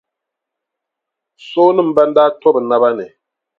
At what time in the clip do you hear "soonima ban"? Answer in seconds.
1.49-2.09